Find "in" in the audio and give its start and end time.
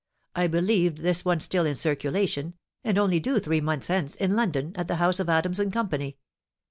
1.63-1.75, 4.15-4.35